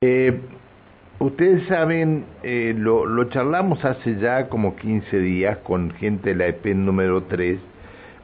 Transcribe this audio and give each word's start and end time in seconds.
Eh, 0.00 0.32
ustedes 1.18 1.66
saben, 1.66 2.24
eh, 2.44 2.72
lo, 2.78 3.24
charlamos 3.30 3.84
hace 3.84 4.14
ya 4.20 4.48
como 4.48 4.76
15 4.76 5.18
días 5.18 5.58
con 5.64 5.90
gente 5.90 6.28
de 6.30 6.36
la 6.36 6.46
EP 6.46 6.66
número 6.66 7.24
3, 7.24 7.58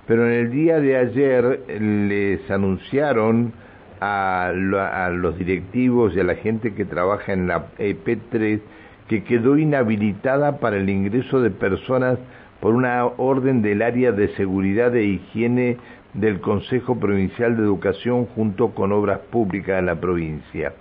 pero 0.07 0.25
en 0.25 0.35
el 0.35 0.53
día 0.53 0.79
de 0.79 0.97
ayer 0.97 1.65
les 1.81 2.49
anunciaron 2.49 3.55
a, 4.01 4.53
a 4.53 5.11
los 5.11 5.37
directivos 5.37 6.15
y 6.15 6.21
a 6.21 6.23
la 6.23 6.37
gente 6.37 6.75
que 6.75 6.85
trabaja 6.85 7.33
en 7.33 7.49
la 7.49 7.67
EP 7.79 8.21
3 8.31 8.61
que 9.09 9.25
quedó 9.25 9.59
inhabilitada 9.59 10.61
para 10.61 10.77
el 10.77 10.89
ingreso 10.89 11.43
de 11.43 11.51
personas 11.51 12.21
por 12.61 12.73
una 12.77 13.05
orden 13.05 13.63
del 13.63 13.83
área 13.83 14.13
de 14.13 14.29
seguridad 14.37 14.95
e 14.95 15.07
higiene 15.07 15.79
del 16.13 16.41
Consejo 16.41 17.01
Provincial 17.01 17.57
de 17.57 17.65
Educación 17.65 18.27
junto 18.27 18.77
con 18.77 18.93
Obras 18.93 19.19
Públicas 19.33 19.75
de 19.75 19.83
la 19.83 20.01
provincia. 20.01 20.73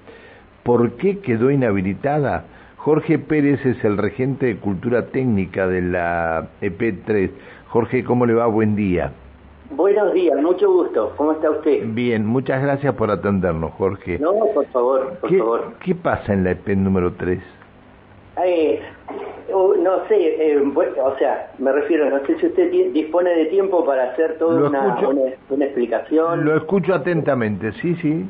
¿Por 0.64 0.94
qué 0.94 1.20
quedó 1.20 1.52
inhabilitada? 1.52 2.46
Jorge 2.78 3.20
Pérez 3.20 3.66
es 3.66 3.84
el 3.84 3.98
regente 3.98 4.46
de 4.46 4.58
Cultura 4.58 5.08
Técnica 5.08 5.68
de 5.68 5.82
la 5.82 6.48
EP3. 6.62 7.32
Jorge, 7.68 8.06
¿cómo 8.06 8.26
le 8.26 8.34
va? 8.34 8.48
Buen 8.48 8.76
día. 8.76 9.12
Buenos 9.72 10.14
días, 10.14 10.42
mucho 10.42 10.72
gusto. 10.72 11.14
¿Cómo 11.18 11.34
está 11.34 11.50
usted? 11.50 11.84
Bien, 11.88 12.26
muchas 12.26 12.62
gracias 12.62 12.94
por 12.96 13.12
atendernos, 13.12 13.72
Jorge. 13.74 14.20
No, 14.20 14.34
por 14.54 14.66
favor, 14.68 15.18
por 15.20 15.30
¿Qué, 15.30 15.38
favor. 15.38 15.74
¿Qué 15.84 15.96
pasa 15.96 16.32
en 16.32 16.46
la 16.46 16.52
EP 16.52 16.68
número 16.78 17.12
3? 17.14 17.40
Eh, 18.46 18.82
no 19.50 20.08
sé, 20.08 20.54
eh, 20.54 20.62
o 20.62 21.18
sea, 21.18 21.52
me 21.60 21.72
refiero, 21.74 22.10
no 22.10 22.26
sé 22.26 22.40
si 22.40 22.48
usted 22.48 22.72
dispone 22.94 23.32
de 23.32 23.46
tiempo 23.46 23.86
para 23.86 24.12
hacer 24.12 24.38
toda 24.38 24.70
una, 24.70 24.98
una, 24.98 25.22
una, 25.50 25.66
explicación. 25.66 26.46
Lo 26.46 26.56
escucho 26.56 26.94
atentamente, 26.94 27.74
sí, 27.74 27.96
sí. 27.96 28.26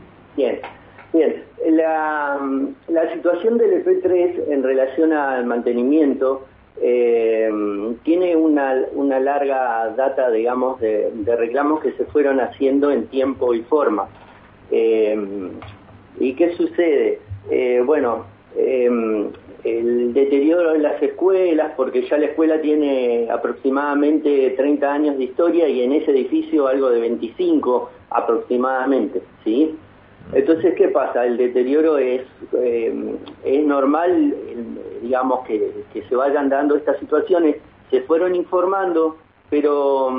La, 1.83 3.13
situación 3.13 3.57
del 3.57 3.83
EP3 3.83 4.49
en 4.49 4.63
relación 4.63 5.11
al 5.11 5.45
mantenimiento 5.45 6.45
eh, 6.81 7.51
tiene 8.03 8.37
una, 8.37 8.85
una 8.93 9.19
larga 9.19 9.89
data, 9.89 10.31
digamos, 10.31 10.79
de, 10.79 11.11
de, 11.13 11.35
reclamos 11.35 11.81
que 11.81 11.91
se 11.93 12.05
fueron 12.05 12.39
haciendo 12.39 12.89
en 12.89 13.07
tiempo 13.07 13.53
y 13.53 13.63
forma. 13.63 14.07
Eh, 14.71 15.17
¿Y 16.19 16.33
qué 16.35 16.55
sucede? 16.55 17.19
Eh, 17.49 17.81
bueno, 17.85 18.25
el 18.55 20.13
deterioro 20.13 20.75
en 20.75 20.83
las 20.83 21.01
escuelas, 21.01 21.73
porque 21.75 22.07
ya 22.07 22.17
la 22.17 22.27
escuela 22.27 22.61
tiene 22.61 23.27
aproximadamente 23.29 24.51
30 24.55 24.93
años 24.93 25.17
de 25.17 25.25
historia 25.25 25.67
y 25.67 25.81
en 25.81 25.91
ese 25.91 26.11
edificio 26.11 26.67
algo 26.67 26.89
de 26.91 27.01
25 27.01 27.89
aproximadamente, 28.09 29.21
¿sí? 29.43 29.75
Entonces, 30.35 30.73
¿qué 30.75 30.87
pasa? 30.87 31.25
El 31.25 31.37
deterioro 31.37 31.97
es, 31.97 32.21
eh, 32.53 33.15
es 33.43 33.65
normal, 33.65 34.35
digamos, 35.01 35.45
que, 35.45 35.71
que, 35.93 36.03
se 36.03 36.15
vayan 36.15 36.49
dando 36.49 36.75
estas 36.75 36.97
situaciones, 36.99 37.57
se 37.91 38.01
fueron 38.01 38.35
informando, 38.35 39.17
pero, 39.49 40.09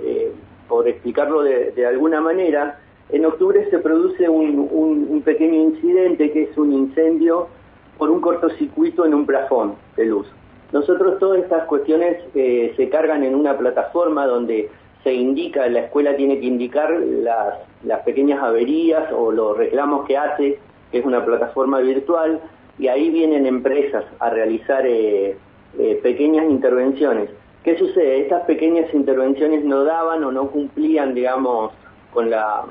eh, 0.00 0.32
por 0.68 0.88
explicarlo 0.88 1.42
de, 1.42 1.70
de, 1.70 1.86
alguna 1.86 2.20
manera, 2.20 2.80
en 3.10 3.24
octubre 3.24 3.68
se 3.70 3.78
produce 3.78 4.28
un, 4.28 4.68
un, 4.70 5.06
un 5.08 5.22
pequeño 5.22 5.54
incidente 5.54 6.30
que 6.32 6.42
es 6.44 6.58
un 6.58 6.72
incendio 6.72 7.48
por 7.96 8.10
un 8.10 8.20
cortocircuito 8.20 9.06
en 9.06 9.14
un 9.14 9.26
plafón 9.26 9.74
de 9.96 10.06
luz. 10.06 10.26
Nosotros 10.72 11.18
todas 11.18 11.40
estas 11.40 11.64
cuestiones 11.64 12.18
eh, 12.34 12.74
se 12.76 12.88
cargan 12.90 13.24
en 13.24 13.34
una 13.34 13.56
plataforma 13.56 14.26
donde 14.26 14.70
se 15.04 15.14
indica, 15.14 15.66
la 15.68 15.80
escuela 15.80 16.16
tiene 16.16 16.40
que 16.40 16.46
indicar 16.46 16.90
las, 16.90 17.54
las 17.84 18.00
pequeñas 18.00 18.42
averías 18.42 19.12
o 19.12 19.30
los 19.30 19.56
reclamos 19.56 20.06
que 20.06 20.16
hace, 20.16 20.58
que 20.90 20.98
es 20.98 21.04
una 21.04 21.24
plataforma 21.24 21.80
virtual, 21.80 22.40
y 22.78 22.88
ahí 22.88 23.10
vienen 23.10 23.46
empresas 23.46 24.04
a 24.18 24.30
realizar 24.30 24.86
eh, 24.86 25.36
eh, 25.78 26.00
pequeñas 26.02 26.50
intervenciones. 26.50 27.30
¿Qué 27.64 27.76
sucede? 27.76 28.20
Estas 28.20 28.44
pequeñas 28.44 28.92
intervenciones 28.94 29.64
no 29.64 29.84
daban 29.84 30.24
o 30.24 30.32
no 30.32 30.50
cumplían, 30.50 31.14
digamos, 31.14 31.72
con 32.12 32.30
la, 32.30 32.64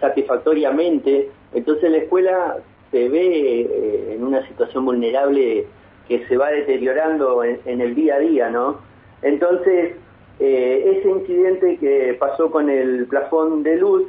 satisfactoriamente, 0.00 1.30
entonces 1.54 1.90
la 1.90 1.98
escuela 1.98 2.56
se 2.90 3.08
ve 3.08 3.60
eh, 3.60 4.14
en 4.14 4.24
una 4.24 4.46
situación 4.46 4.84
vulnerable 4.84 5.66
que 6.08 6.26
se 6.26 6.36
va 6.36 6.50
deteriorando 6.50 7.42
en, 7.42 7.58
en 7.64 7.80
el 7.80 7.94
día 7.94 8.16
a 8.16 8.18
día, 8.18 8.50
¿no? 8.50 8.78
Entonces, 9.22 9.96
eh, 10.38 10.98
ese 10.98 11.08
incidente 11.08 11.78
que 11.78 12.14
pasó 12.18 12.50
con 12.50 12.68
el 12.68 13.06
plafón 13.06 13.62
de 13.62 13.76
luz, 13.76 14.04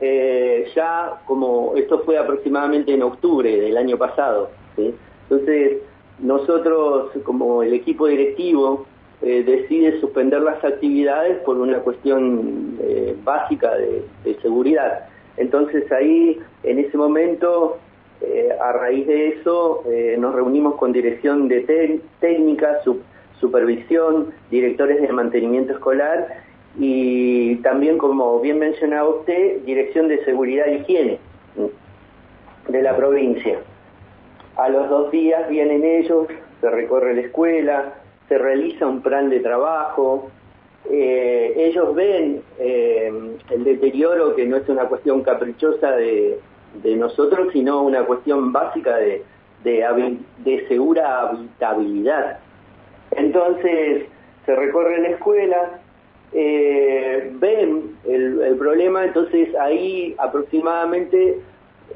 eh, 0.00 0.70
ya 0.74 1.20
como 1.26 1.74
esto 1.76 2.00
fue 2.00 2.18
aproximadamente 2.18 2.94
en 2.94 3.02
octubre 3.02 3.60
del 3.60 3.76
año 3.76 3.96
pasado, 3.96 4.50
entonces 4.76 5.78
nosotros 6.18 7.10
como 7.24 7.62
el 7.62 7.74
equipo 7.74 8.06
directivo 8.06 8.86
eh, 9.22 9.42
decide 9.42 10.00
suspender 10.00 10.42
las 10.42 10.62
actividades 10.64 11.38
por 11.38 11.56
una 11.58 11.78
cuestión 11.80 12.78
eh, 12.82 13.16
básica 13.24 13.74
de, 13.74 14.02
de, 14.24 14.34
seguridad. 14.40 15.08
Entonces 15.36 15.90
ahí, 15.92 16.38
en 16.62 16.78
ese 16.78 16.96
momento, 16.96 17.78
a 18.60 18.72
raíz 18.72 19.06
de 19.06 19.28
eso, 19.28 19.84
nos 20.18 20.34
reunimos 20.34 20.76
con 20.76 20.90
dirección 20.92 21.48
de 21.48 22.00
técnica, 22.18 22.82
sub 22.82 23.02
supervisión, 23.40 24.32
directores 24.50 25.00
de 25.00 25.12
mantenimiento 25.12 25.72
escolar 25.72 26.28
y 26.78 27.56
también, 27.56 27.98
como 27.98 28.40
bien 28.40 28.58
mencionaba 28.58 29.08
usted, 29.08 29.62
dirección 29.64 30.08
de 30.08 30.24
seguridad 30.24 30.66
e 30.68 30.76
higiene 30.76 31.18
de 32.68 32.82
la 32.82 32.96
provincia. 32.96 33.58
A 34.56 34.68
los 34.68 34.88
dos 34.88 35.10
días 35.10 35.48
vienen 35.48 35.84
ellos, 35.84 36.26
se 36.60 36.70
recorre 36.70 37.14
la 37.14 37.22
escuela, 37.22 37.94
se 38.28 38.38
realiza 38.38 38.86
un 38.86 39.02
plan 39.02 39.30
de 39.30 39.40
trabajo, 39.40 40.30
eh, 40.90 41.52
ellos 41.56 41.94
ven 41.94 42.42
eh, 42.58 43.12
el 43.50 43.64
deterioro 43.64 44.34
que 44.34 44.46
no 44.46 44.56
es 44.56 44.68
una 44.68 44.84
cuestión 44.84 45.22
caprichosa 45.22 45.92
de, 45.92 46.38
nosotros, 46.84 47.48
sino 47.52 47.82
una 47.82 48.04
cuestión 48.04 48.52
básica 48.52 48.96
de 48.96 49.24
segura 50.68 51.22
habitabilidad. 51.22 52.38
Entonces 53.16 54.04
se 54.44 54.54
recorre 54.54 55.00
la 55.00 55.08
escuela, 55.08 55.80
eh, 56.32 57.30
ven 57.34 57.96
el, 58.06 58.40
el, 58.42 58.56
problema, 58.56 59.04
entonces 59.04 59.54
ahí 59.56 60.14
aproximadamente 60.18 61.38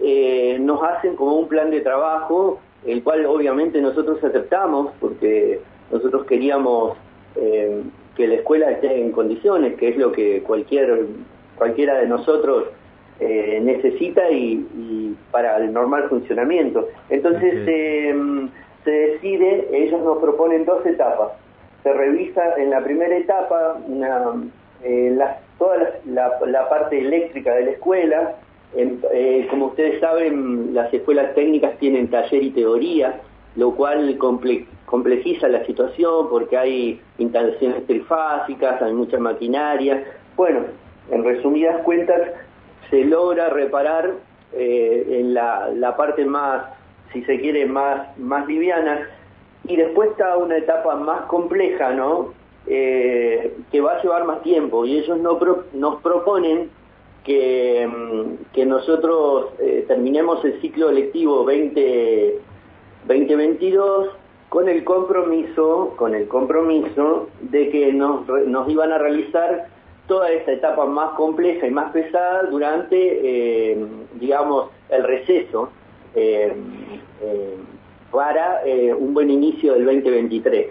eh, 0.03 0.59
nos 0.61 0.83
hacen 0.83 1.15
como 1.17 1.37
un 1.37 1.49
plan 1.49 1.71
de 1.71 1.81
trabajo, 1.81 2.61
el 2.87 3.03
cual 3.03 3.27
obviamente 3.27 3.81
nosotros 3.81 4.23
aceptamos 4.25 4.93
porque 4.99 5.61
nosotros 5.93 6.25
queríamos 6.27 6.97
eh, 7.37 7.83
que 8.17 8.27
la 8.27 8.35
escuela 8.37 8.71
esté 8.71 9.01
en 9.01 9.13
condiciones, 9.13 9.77
que 9.77 9.89
es 9.89 9.97
lo 9.97 10.13
que 10.13 10.43
cualquier 10.43 11.07
cualquiera 11.57 11.99
de 11.99 12.07
nosotros 12.07 12.69
necesita 13.21 14.31
y, 14.31 14.67
y, 14.75 15.17
para 15.31 15.59
el 15.59 15.75
normal 15.75 16.09
funcionamiento. 16.09 16.89
Entonces 17.11 17.53
eh, 17.67 18.15
se 18.85 18.91
decide, 18.91 19.69
ellos 19.73 20.01
nos 20.03 20.19
proponen 20.19 20.65
dos 20.65 20.85
etapas. 20.87 21.33
Se 21.83 21.93
revisa 21.93 22.55
en 22.57 22.71
la 22.71 22.83
primera 22.83 23.17
etapa 23.17 23.79
eh, 24.83 25.13
la, 25.17 25.41
toda 25.59 25.77
la, 26.07 26.69
parte 26.69 26.99
eléctrica 26.99 27.55
de 27.55 27.65
la 27.65 27.71
escuela. 27.73 28.37
Eh, 28.75 29.47
como 29.51 29.67
ustedes 29.67 30.01
saben, 30.01 30.75
las 30.75 30.93
escuelas 30.93 31.35
técnicas 31.35 31.77
tienen 31.79 32.09
taller 32.09 32.43
y 32.43 32.51
teoría, 32.51 33.21
lo 33.57 33.75
cual 33.75 34.17
comple 34.19 34.67
complejiza 34.87 35.47
la 35.47 35.65
situación 35.67 36.29
porque 36.29 36.57
hay 36.57 37.01
instalaciones 37.19 37.87
trifásicas, 37.87 38.83
hay 38.83 38.93
mucha 38.93 39.19
maquinaria. 39.19 40.05
Bueno, 40.37 40.63
en 41.11 41.23
resumidas 41.23 41.83
cuentas, 41.83 42.21
se 42.91 43.05
logra 43.05 43.51
reparar 43.51 44.15
eh, 44.53 45.21
en 45.21 45.33
la, 45.33 45.69
la 45.73 45.97
parte 45.97 46.25
más 46.25 46.65
si 47.13 47.23
se 47.25 47.41
quiere, 47.41 47.67
más, 47.67 48.17
más 48.19 48.47
liviana. 48.47 49.09
Y 49.65 49.77
después 49.77 50.11
está 50.11 50.37
una 50.37 50.57
etapa 50.57 50.97
más 50.97 51.23
compleja, 51.23 51.93
¿no? 51.93 52.33
Eh, 52.67 53.57
que 53.73 53.81
va 53.81 53.95
a 53.95 54.03
llevar 54.03 54.25
más 54.25 54.43
tiempo 54.43 54.85
y 54.85 54.99
ellos 54.99 55.19
no 55.19 55.39
nos 55.73 56.03
proponen 56.03 56.71
que, 57.25 57.89
que 58.53 58.67
nosotros 58.67 59.47
eh, 59.59 59.85
terminemos 59.89 60.45
el 60.45 60.61
ciclo 60.61 60.93
lectivo 60.93 61.45
20, 61.45 62.39
2022 63.09 64.11
con 64.51 64.69
el 64.69 64.85
compromiso, 64.85 65.95
con 65.97 66.15
el 66.15 66.29
compromiso 66.29 67.29
de 67.41 67.71
que 67.71 67.93
nos, 67.93 68.29
nos 68.29 68.69
iban 68.69 68.93
a 68.93 68.99
realizar 68.99 69.69
toda 70.07 70.31
esta 70.31 70.53
etapa 70.53 70.85
más 70.87 71.11
compleja 71.13 71.67
y 71.67 71.71
más 71.71 71.93
pesada 71.93 72.43
durante, 72.51 72.93
eh, 73.73 73.87
digamos, 74.15 74.71
el 74.91 75.05
receso 75.05 75.71
para 78.11 78.67
eh, 78.67 78.93
un 78.95 79.15
buen 79.15 79.31
inicio 79.31 79.75
del 79.75 79.85
2023. 79.85 80.67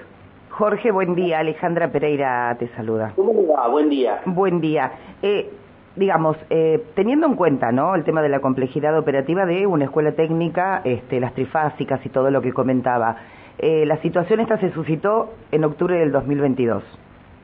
Jorge, 0.49 0.91
buen 0.91 1.15
día. 1.15 1.39
Alejandra 1.39 1.91
Pereira 1.91 2.55
te 2.59 2.67
saluda. 2.75 3.13
¿Cómo 3.15 3.47
va? 3.47 3.67
Buen 3.69 3.89
día. 3.89 4.21
Buen 4.25 4.59
día. 4.59 4.91
Eh, 5.21 5.49
digamos, 5.95 6.37
eh, 6.49 6.83
teniendo 6.95 7.27
en 7.27 7.35
cuenta 7.35 7.71
¿no? 7.71 7.95
el 7.95 8.03
tema 8.03 8.21
de 8.21 8.29
la 8.29 8.39
complejidad 8.39 8.97
operativa 8.97 9.45
de 9.45 9.67
una 9.67 9.85
escuela 9.85 10.13
técnica, 10.13 10.81
este, 10.83 11.19
las 11.19 11.33
trifásicas 11.33 12.03
y 12.05 12.09
todo 12.09 12.31
lo 12.31 12.41
que 12.41 12.53
comentaba, 12.53 13.17
eh, 13.57 13.85
la 13.85 13.97
situación 14.01 14.39
esta 14.39 14.57
se 14.57 14.71
suscitó 14.71 15.33
en 15.51 15.65
octubre 15.65 15.97
del 15.97 16.11
2022. 16.11 16.83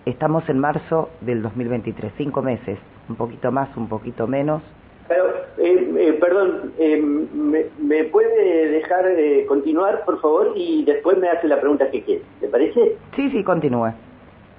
Estamos 0.05 0.47
en 0.49 0.59
marzo 0.59 1.09
del 1.21 1.41
2023, 1.41 2.13
cinco 2.17 2.41
meses, 2.41 2.79
un 3.09 3.15
poquito 3.15 3.51
más, 3.51 3.75
un 3.75 3.89
poquito 3.89 4.27
menos. 4.27 4.61
Eh, 5.65 5.93
eh, 5.97 6.13
perdón, 6.21 6.73
eh, 6.77 6.95
me, 7.01 8.03
puede 8.03 8.69
dejar 8.69 9.03
continuar, 9.47 10.05
por 10.05 10.21
favor? 10.21 10.51
Y 10.55 10.85
después 10.85 11.17
me 11.17 11.27
hace 11.27 11.47
la 11.47 11.59
pregunta 11.59 11.89
que 11.89 12.03
quiere. 12.03 12.21
¿Le 12.39 12.49
parece? 12.49 12.97
Sí, 13.15 13.31
sí, 13.31 13.43
continúe. 13.43 13.91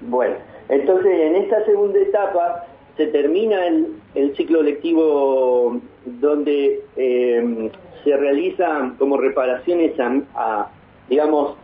Bueno, 0.01 0.35
entonces 0.67 1.13
en 1.17 1.35
esta 1.37 1.63
segunda 1.63 1.97
etapa 1.97 2.65
se 2.97 3.07
termina 3.07 3.67
el, 3.67 3.95
el 4.15 4.35
ciclo 4.35 4.61
lectivo 4.61 5.79
donde 6.19 6.81
se 6.95 8.17
realizan 8.17 8.97
como 8.97 9.15
reparaciones 9.15 9.93
a, 10.35 10.67
digamos, 11.07 11.55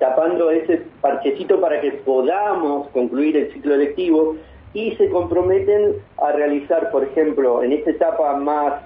tapando 0.00 0.50
ese 0.50 0.82
parchecito 1.00 1.60
para 1.60 1.80
que 1.80 1.92
podamos 1.92 2.88
concluir 2.88 3.36
el 3.36 3.52
ciclo 3.52 3.76
lectivo 3.76 4.34
y 4.72 4.92
se 4.92 5.08
comprometen 5.10 5.96
a 6.18 6.32
realizar, 6.32 6.90
por 6.90 7.02
ejemplo, 7.02 7.62
en 7.62 7.72
esta 7.72 7.90
etapa 7.90 8.36
más, 8.36 8.82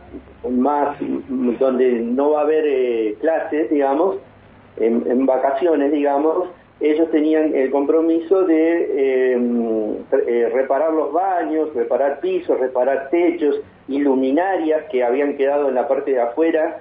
más 0.49 0.97
donde 1.59 1.93
no 2.01 2.31
va 2.31 2.41
a 2.41 2.43
haber 2.45 2.65
eh, 2.67 3.17
clases, 3.21 3.71
digamos, 3.71 4.17
en, 4.77 5.27
vacaciones, 5.27 5.93
digamos, 5.93 6.49
ellos 6.81 7.09
tenían 7.11 7.55
el 7.55 7.71
compromiso 7.71 8.45
de 8.45 9.33
em, 9.33 9.97
eh, 10.27 10.51
reparar 10.53 10.93
los 10.93 11.13
baños, 11.13 11.73
reparar 11.75 12.21
pisos, 12.21 12.59
reparar 12.59 13.11
techos, 13.11 13.61
iluminarias 13.87 14.85
que 14.91 15.05
habían 15.05 15.37
quedado 15.37 15.69
en 15.69 15.75
la 15.75 15.87
parte 15.87 16.13
de 16.13 16.21
afuera 16.21 16.81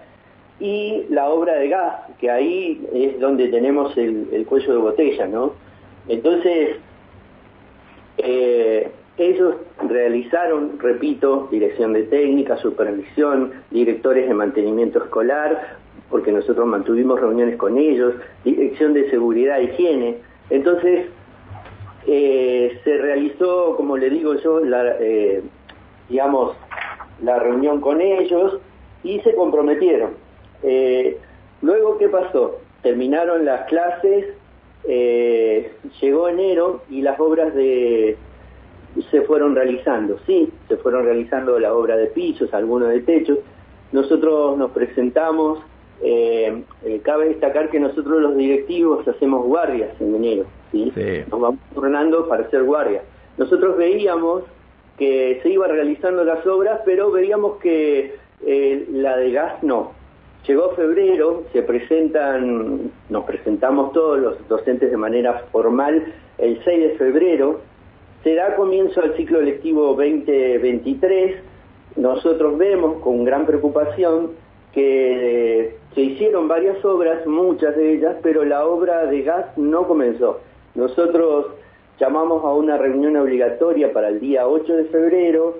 y 0.59 1.05
la 1.09 1.29
obra 1.29 1.55
de 1.55 1.67
gas, 1.67 1.95
que 2.19 2.31
ahí 2.31 2.87
es 2.93 3.19
donde 3.19 3.49
tenemos 3.49 3.95
el, 3.97 4.27
el 4.31 4.45
cuello 4.45 4.73
de 4.73 4.79
botella, 4.79 5.27
¿no? 5.27 5.53
Entonces, 6.07 6.77
eh, 8.17 8.72
ellos 9.17 9.55
realizaron, 9.87 10.79
repito, 10.79 11.47
dirección 11.51 11.93
de 11.93 12.03
técnica, 12.03 12.57
supervisión, 12.57 13.51
directores 13.69 14.27
de 14.27 14.33
mantenimiento 14.33 15.03
escolar, 15.03 15.77
porque 16.09 16.31
nosotros 16.31 16.65
mantuvimos 16.65 17.19
reuniones 17.19 17.57
con 17.57 17.77
ellos, 17.77 18.15
dirección 18.43 18.93
de 18.93 19.09
seguridad 19.11 19.59
e 19.59 19.65
higiene. 19.65 20.17
Entonces, 20.49 21.07
eh, 22.07 22.79
se 22.83 22.97
realizó, 22.97 23.75
como 23.75 23.97
le 23.97 24.09
digo 24.09 24.35
yo, 24.35 24.61
eh, 24.99 25.43
digamos, 26.09 26.55
la 27.21 27.37
reunión 27.39 27.81
con 27.81 28.01
ellos 28.01 28.59
y 29.03 29.19
se 29.19 29.35
comprometieron. 29.35 30.11
luego, 31.61 31.97
¿qué 31.97 32.09
pasó? 32.09 32.59
Terminaron 32.81 33.45
las 33.45 33.67
clases, 33.67 34.25
llegó 36.01 36.27
enero 36.27 36.81
y 36.89 37.01
las 37.01 37.17
obras 37.19 37.53
de 37.53 38.17
se 39.09 39.21
fueron 39.21 39.55
realizando, 39.55 40.19
sí, 40.25 40.49
se 40.67 40.77
fueron 40.77 41.05
realizando 41.05 41.59
la 41.59 41.73
obra 41.73 41.97
de 41.97 42.07
pisos, 42.07 42.53
algunos 42.53 42.89
de 42.89 43.01
techos. 43.01 43.39
Nosotros 43.91 44.57
nos 44.57 44.71
presentamos, 44.71 45.59
eh, 46.01 46.63
eh, 46.83 46.99
cabe 47.03 47.29
destacar 47.29 47.69
que 47.69 47.79
nosotros 47.79 48.21
los 48.21 48.35
directivos 48.35 49.07
hacemos 49.07 49.45
guardias 49.45 49.89
en 49.99 50.15
enero, 50.15 50.45
¿sí? 50.71 50.91
nos 51.29 51.39
vamos 51.39 51.59
turnando 51.73 52.27
para 52.27 52.43
hacer 52.43 52.63
guardias. 52.63 53.03
Nosotros 53.37 53.77
veíamos 53.77 54.43
que 54.97 55.39
se 55.41 55.49
iban 55.49 55.71
realizando 55.71 56.23
las 56.23 56.45
obras, 56.45 56.81
pero 56.85 57.11
veíamos 57.11 57.57
que 57.57 58.15
eh, 58.45 58.87
la 58.91 59.17
de 59.17 59.31
gas 59.31 59.63
no. 59.63 59.91
Llegó 60.47 60.71
febrero, 60.71 61.43
se 61.53 61.63
presentan, 61.63 62.91
nos 63.09 63.23
presentamos 63.23 63.93
todos 63.93 64.19
los 64.19 64.47
docentes 64.49 64.91
de 64.91 64.97
manera 64.97 65.45
formal 65.51 66.03
el 66.37 66.61
6 66.63 66.79
de 66.79 66.89
febrero, 66.97 67.61
se 68.23 68.35
da 68.35 68.55
comienzo 68.55 69.01
al 69.01 69.15
ciclo 69.15 69.41
lectivo 69.41 69.87
2023. 69.95 71.35
Nosotros 71.97 72.57
vemos 72.57 73.01
con 73.01 73.25
gran 73.25 73.45
preocupación 73.45 74.31
que 74.73 75.75
se 75.93 76.01
hicieron 76.01 76.47
varias 76.47 76.83
obras, 76.85 77.25
muchas 77.27 77.75
de 77.75 77.93
ellas, 77.93 78.15
pero 78.23 78.43
la 78.45 78.65
obra 78.65 79.05
de 79.05 79.21
gas 79.21 79.57
no 79.57 79.87
comenzó. 79.87 80.39
Nosotros 80.73 81.47
llamamos 81.99 82.43
a 82.43 82.53
una 82.53 82.77
reunión 82.77 83.17
obligatoria 83.17 83.91
para 83.91 84.07
el 84.07 84.19
día 84.19 84.47
8 84.47 84.73
de 84.73 84.85
febrero 84.85 85.57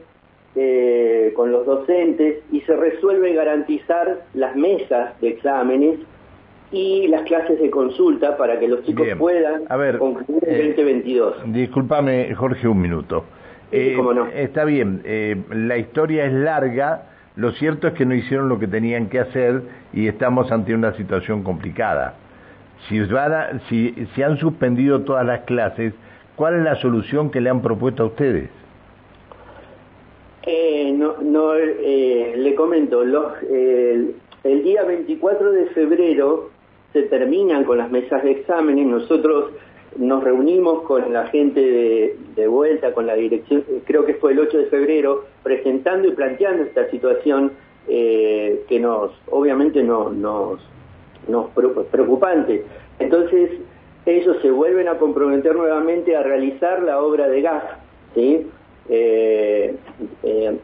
eh, 0.56 1.34
con 1.36 1.52
los 1.52 1.66
docentes 1.66 2.44
y 2.52 2.62
se 2.62 2.76
resuelve 2.76 3.34
garantizar 3.34 4.24
las 4.34 4.56
mesas 4.56 5.20
de 5.20 5.30
exámenes 5.30 6.00
y 6.74 7.08
las 7.08 7.22
clases 7.22 7.62
de 7.62 7.70
consulta 7.70 8.36
para 8.36 8.60
que 8.60 8.68
los 8.68 8.84
chicos 8.84 9.08
puedan 9.20 9.66
concluir 10.00 10.44
el 10.48 10.70
2022. 10.70 11.36
Eh, 11.38 11.42
discúlpame, 11.46 12.34
Jorge, 12.34 12.68
un 12.68 12.82
minuto. 12.82 13.26
Eh, 13.72 13.96
no. 13.96 14.26
Está 14.28 14.66
bien, 14.66 15.02
eh, 15.06 15.38
la 15.52 15.78
historia 15.78 16.26
es 16.26 16.34
larga, 16.34 17.04
lo 17.36 17.52
cierto 17.52 17.88
es 17.88 17.94
que 17.94 18.06
no 18.06 18.16
hicieron 18.16 18.50
lo 18.50 18.58
que 18.60 18.68
tenían 18.68 19.08
que 19.08 19.20
hacer 19.20 19.62
y 19.94 20.08
estamos 20.08 20.52
ante 20.52 20.74
una 20.74 20.94
situación 20.94 21.44
complicada. 21.44 22.16
Si, 22.90 23.00
si, 23.70 24.08
si 24.16 24.24
han 24.24 24.38
suspendido 24.38 25.02
todas 25.02 25.26
las 25.26 25.42
clases, 25.42 25.94
¿cuál 26.36 26.56
es 26.56 26.64
la 26.64 26.76
solución 26.78 27.30
que 27.30 27.40
le 27.40 27.52
han 27.52 27.62
propuesto 27.62 28.04
a 28.04 28.06
ustedes? 28.08 28.50
no, 30.96 31.16
no 31.22 31.56
le 31.56 32.54
comento, 32.56 33.04
los, 33.04 33.34
el 33.50 34.64
día 34.64 34.84
24 34.84 35.52
de 35.52 35.66
febrero 35.68 36.52
se 36.94 37.04
terminan 37.04 37.64
con 37.66 37.80
las 37.80 37.92
mesas 37.92 38.24
de 38.24 38.32
exámenes, 38.32 38.86
nosotros 38.86 39.52
nos 39.98 40.24
reunimos 40.24 40.84
con 40.84 41.12
la 41.12 41.28
gente 41.28 42.16
de, 42.36 42.48
vuelta, 42.48 42.94
con 42.94 43.06
la 43.06 43.16
dirección, 43.16 43.64
creo 43.86 44.06
que 44.06 44.16
fue 44.16 44.32
el 44.32 44.40
8 44.40 44.58
de 44.58 44.66
febrero, 44.66 45.26
presentando 45.44 46.08
y 46.08 46.12
planteando 46.12 46.64
esta 46.64 46.90
situación 46.90 47.52
eh, 47.88 48.64
que 48.68 48.80
nos, 48.80 49.12
obviamente 49.30 49.84
no, 49.84 50.10
nos, 50.10 50.60
nos 51.28 51.50
preocupante. 51.92 52.64
Entonces, 53.00 53.52
ellos 54.06 54.38
se 54.42 54.52
vuelven 54.52 54.88
a 54.88 54.98
comprometer 54.98 55.56
nuevamente 55.56 56.16
a 56.16 56.24
realizar 56.24 56.82
la 56.84 57.02
obra 57.02 57.28
de 57.28 57.42
gas, 57.42 57.64
¿sí? 58.14 58.48
Eh, 58.90 59.76
eh, 60.24 60.58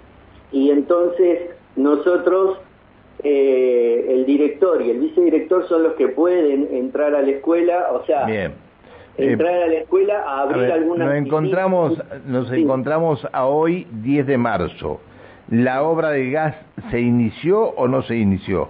y 0.52 0.72
entonces 0.72 1.52
nosotros 1.76 2.58
eh, 3.24 4.06
el 4.10 4.26
director 4.26 4.82
y 4.82 4.92
el 4.92 5.00
vicedirector 5.00 5.68
son 5.68 5.84
los 5.84 5.94
que 5.94 6.08
pueden 6.10 6.70
entrar 6.72 7.16
a 7.16 7.22
la 7.22 7.32
escuela, 7.32 7.88
o 7.92 8.06
sea, 8.06 8.28
entrar 9.18 9.54
a 9.64 9.68
la 9.68 9.74
escuela 9.74 10.24
a 10.26 10.42
abrir 10.44 10.72
alguna 10.72 11.06
Nos 11.06 11.16
encontramos, 11.16 12.04
nos 12.26 12.52
encontramos 12.52 13.28
a 13.32 13.46
hoy 13.46 13.88
10 13.92 14.28
de 14.28 14.38
marzo. 14.38 15.02
¿La 15.50 15.84
obra 15.84 16.12
de 16.12 16.30
gas 16.30 16.56
se 16.92 17.02
inició 17.02 17.70
o 17.70 17.88
no 17.88 18.04
se 18.04 18.16
inició? 18.16 18.70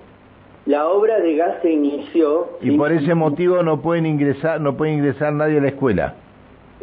La 0.66 0.88
obra 0.88 1.20
de 1.20 1.36
gas 1.36 1.58
se 1.62 1.72
inició. 1.72 2.58
Y 2.62 2.78
por 2.78 2.92
ese 2.92 3.16
motivo 3.16 3.62
no 3.64 3.82
pueden 3.82 4.06
ingresar, 4.06 4.62
no 4.62 4.78
puede 4.78 4.94
ingresar 4.94 5.34
nadie 5.34 5.58
a 5.58 5.62
la 5.62 5.70
escuela. 5.70 6.16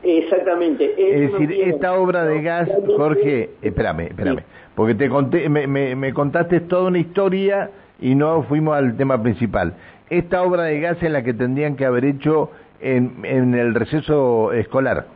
Exactamente. 0.06 0.94
Es 0.96 1.32
decir, 1.32 1.52
esta 1.52 1.94
obra 1.94 2.24
de 2.24 2.40
gas, 2.40 2.68
Jorge, 2.96 3.50
espérame, 3.60 4.02
espérame, 4.02 4.42
porque 4.76 4.94
te 4.94 5.08
conté, 5.08 5.48
me, 5.48 5.66
me, 5.66 6.12
contaste 6.14 6.60
toda 6.60 6.88
una 6.88 6.98
historia 6.98 7.70
y 8.00 8.14
no 8.14 8.44
fuimos 8.44 8.76
al 8.76 8.96
tema 8.96 9.20
principal. 9.20 9.74
Esta 10.08 10.44
obra 10.44 10.62
de 10.64 10.78
gas 10.78 11.02
es 11.02 11.10
la 11.10 11.24
que 11.24 11.34
tendrían 11.34 11.74
que 11.74 11.84
haber 11.84 12.04
hecho 12.04 12.52
en, 12.80 13.24
en 13.24 13.54
el 13.56 13.74
receso 13.74 14.52
escolar. 14.52 15.06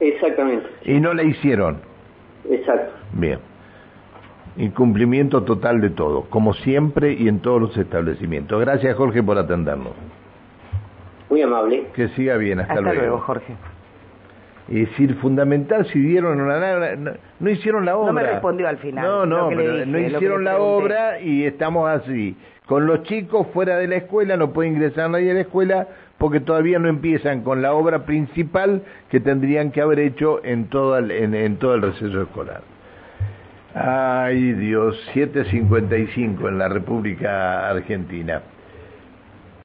Exactamente. 0.00 0.66
Y 0.84 0.98
no 0.98 1.14
la 1.14 1.22
hicieron. 1.22 1.78
Exacto. 2.50 2.92
Bien. 3.12 3.38
Incumplimiento 4.56 5.44
total 5.44 5.80
de 5.80 5.90
todo, 5.90 6.22
como 6.22 6.54
siempre 6.54 7.12
y 7.12 7.28
en 7.28 7.38
todos 7.38 7.60
los 7.60 7.76
establecimientos. 7.76 8.60
Gracias, 8.60 8.96
Jorge, 8.96 9.22
por 9.22 9.38
atendernos. 9.38 9.92
Muy 11.30 11.40
amable. 11.42 11.86
Que 11.94 12.08
siga 12.08 12.36
bien. 12.36 12.60
Hasta, 12.60 12.74
Hasta 12.74 12.94
luego, 12.94 13.18
Jorge. 13.18 13.54
Es 14.68 14.88
decir, 14.88 15.14
fundamental 15.16 15.86
si 15.92 15.98
dieron 15.98 16.40
una, 16.40 16.96
no, 16.96 17.12
no, 17.38 17.50
hicieron 17.50 17.84
la 17.84 17.96
obra. 17.96 18.06
No 18.06 18.12
me 18.14 18.22
respondió 18.22 18.66
al 18.66 18.78
final. 18.78 19.04
No, 19.04 19.26
no, 19.26 19.50
no 19.50 19.98
hicieron 19.98 20.44
la 20.44 20.58
obra 20.58 21.20
y 21.20 21.44
estamos 21.44 21.88
así. 21.88 22.36
Con 22.66 22.86
los 22.86 23.02
chicos 23.02 23.46
fuera 23.52 23.76
de 23.76 23.86
la 23.88 23.96
escuela 23.96 24.38
no 24.38 24.52
puede 24.52 24.70
ingresar 24.70 25.10
nadie 25.10 25.32
a 25.32 25.34
la 25.34 25.40
escuela 25.40 25.86
porque 26.16 26.40
todavía 26.40 26.78
no 26.78 26.88
empiezan 26.88 27.42
con 27.42 27.60
la 27.60 27.74
obra 27.74 28.06
principal 28.06 28.82
que 29.10 29.20
tendrían 29.20 29.70
que 29.70 29.82
haber 29.82 29.98
hecho 29.98 30.42
en 30.42 30.70
todo 30.70 30.96
el, 30.96 31.10
en, 31.10 31.34
en 31.34 31.56
todo 31.58 31.74
el 31.74 31.82
receso 31.82 32.22
escolar. 32.22 32.62
Ay 33.74 34.52
Dios, 34.52 34.96
7.55 35.12 36.48
en 36.48 36.58
la 36.58 36.68
República 36.68 37.68
Argentina. 37.68 38.40